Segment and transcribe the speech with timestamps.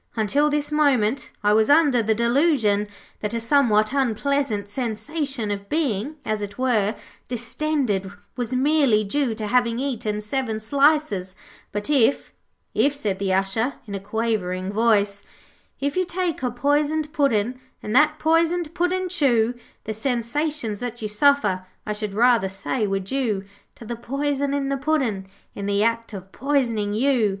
[0.15, 2.87] 'Until this moment I was under the delusion
[3.19, 6.95] that a somewhat unpleasant sensation of being, as it were,
[7.27, 11.35] distended, was merely due to having eaten seven slices.
[11.71, 12.33] But if'
[12.73, 15.23] 'If,' said the Usher, in a quavering voice
[15.79, 21.07] 'If you take a poisoned Puddin' And that poisoned Puddin' chew The sensations that you
[21.07, 23.43] suffer I should rather say were due
[23.75, 27.29] To the poison in the Puddin' In the act of Poisoning You.